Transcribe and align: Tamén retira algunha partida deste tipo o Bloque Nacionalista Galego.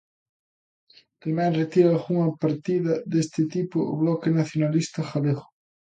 Tamén 1.21 1.57
retira 1.61 1.87
algunha 1.91 2.27
partida 2.43 2.93
deste 3.11 3.41
tipo 3.55 3.77
o 3.91 3.95
Bloque 4.01 4.29
Nacionalista 4.39 4.99
Galego. 5.09 5.45